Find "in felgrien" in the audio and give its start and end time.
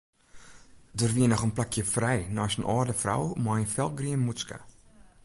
3.63-4.23